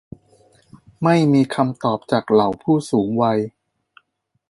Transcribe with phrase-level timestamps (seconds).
[1.03, 3.39] ไม่มีคำตอบจากเหล่าผู้สูงวัย